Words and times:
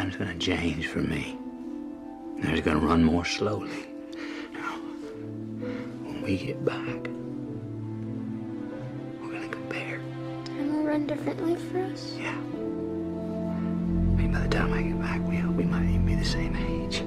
Time's 0.00 0.16
gonna 0.16 0.34
change 0.38 0.86
for 0.86 1.00
me. 1.00 1.36
And 2.40 2.56
it's 2.56 2.64
gonna 2.64 2.78
run 2.78 3.04
more 3.04 3.26
slowly. 3.26 3.84
Now, 4.50 4.78
when 6.04 6.22
we 6.22 6.38
get 6.38 6.64
back, 6.64 7.10
we're 9.20 9.30
gonna 9.30 9.48
compare. 9.50 10.00
Time 10.46 10.74
will 10.74 10.84
run 10.84 11.06
differently 11.06 11.54
for 11.54 11.80
us. 11.80 12.16
Yeah. 12.18 12.34
Maybe 14.16 14.32
by 14.32 14.40
the 14.40 14.48
time 14.48 14.72
I 14.72 14.80
get 14.84 14.98
back, 15.02 15.20
we, 15.28 15.42
we 15.42 15.64
might 15.64 15.82
even 15.82 16.06
be 16.06 16.14
the 16.14 16.24
same 16.24 16.56
age. 16.56 17.04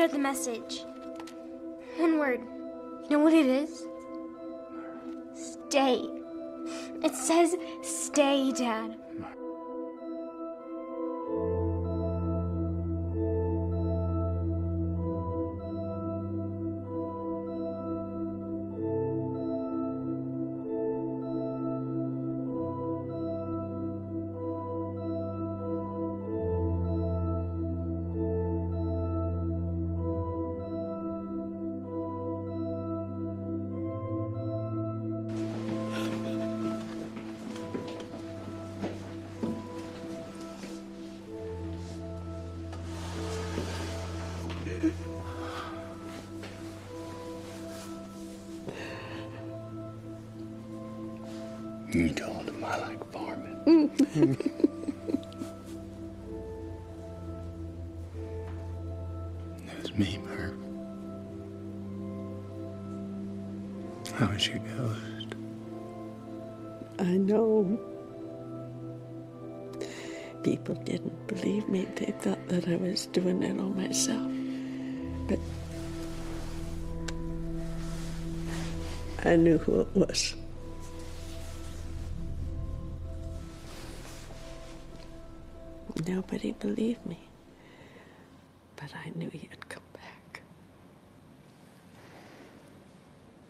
Know 0.00 0.08
the 0.08 0.18
message. 0.18 0.86
One 1.98 2.18
word. 2.18 2.40
You 3.10 3.18
know 3.18 3.18
what 3.18 3.34
it 3.34 3.44
is? 3.44 3.86
Stay. 5.34 6.08
It 7.04 7.14
says 7.14 7.54
stay, 7.82 8.50
Dad. 8.50 8.96
You 51.92 52.08
told 52.10 52.48
him 52.48 52.64
I 52.64 52.78
like 52.78 53.12
farming. 53.12 53.90
That 59.66 59.82
was 59.82 59.94
me, 59.96 60.18
Murph. 60.18 60.54
How 64.14 64.26
was 64.32 64.46
your 64.46 64.58
ghost? 64.58 65.34
I 66.98 67.16
know. 67.16 67.78
People 70.42 70.74
didn't 70.76 71.26
believe 71.26 71.68
me. 71.68 71.86
They 71.96 72.12
thought 72.20 72.48
that 72.48 72.68
I 72.68 72.76
was 72.76 73.06
doing 73.06 73.42
it 73.42 73.58
all 73.58 73.70
myself. 73.70 74.30
But 75.28 75.38
I 79.24 79.36
knew 79.36 79.58
who 79.58 79.80
it 79.80 79.88
was. 79.94 80.34
Nobody 86.06 86.52
believed 86.52 87.04
me. 87.04 87.18
But 88.76 88.92
I 88.94 89.10
knew 89.14 89.30
you'd 89.32 89.68
come 89.68 89.82
back. 89.92 90.42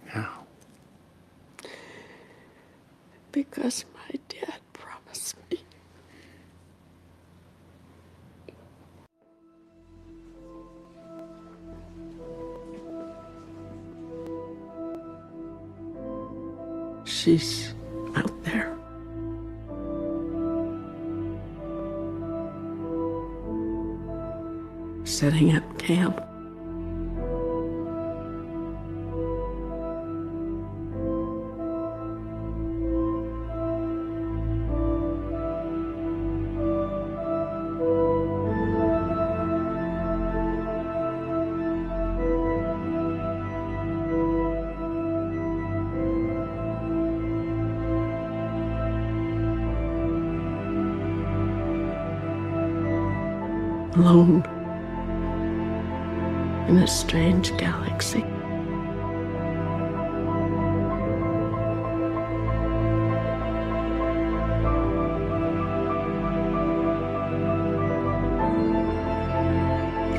How? 0.06 0.47
Because 3.31 3.85
my 3.94 4.19
dad 4.29 4.61
promised 4.73 5.37
me. 5.50 5.61
She's 17.05 17.69
Setting 25.11 25.55
up 25.55 25.79
camp. 25.79 26.17
Alone 53.97 54.60
in 56.69 56.79
a 56.79 56.87
strange 56.87 57.57
galaxy. 57.57 58.25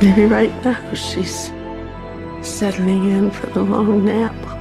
Maybe 0.02 0.26
right 0.26 0.52
now 0.66 0.94
she's 0.94 1.52
settling 2.42 3.12
in 3.12 3.30
for 3.30 3.48
the 3.48 3.62
long 3.62 4.06
nap. 4.06 4.61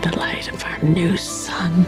The 0.00 0.16
light 0.18 0.50
of 0.52 0.64
our 0.64 0.82
new 0.82 1.16
sun. 1.16 1.86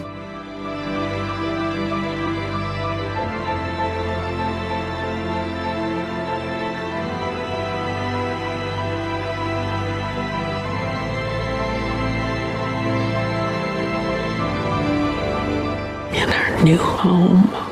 in 16.13 16.31
our 16.31 16.63
new 16.63 16.77
home. 16.77 17.64